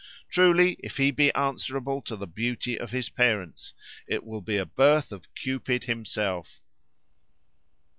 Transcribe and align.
Truly 0.31 0.77
if 0.79 0.97
he 0.97 1.11
be 1.11 1.31
answerable 1.35 2.01
to 2.05 2.15
the 2.15 2.25
beauty 2.25 2.75
of 2.75 2.89
his 2.89 3.07
parents, 3.09 3.75
it 4.07 4.23
will 4.23 4.41
be 4.41 4.57
a 4.57 4.65
birth 4.65 5.11
of 5.11 5.31
Cupid 5.35 5.83
himself." 5.83 6.59